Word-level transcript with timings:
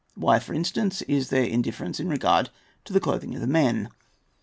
Why, 0.15 0.39
for 0.39 0.55
instance, 0.55 1.03
is 1.03 1.29
there 1.29 1.43
that 1.43 1.51
indifference 1.53 1.99
in 1.99 2.09
regard 2.09 2.49
to 2.85 2.91
the 2.91 2.99
clothing 2.99 3.35
of 3.35 3.41
the 3.41 3.45
men? 3.45 3.89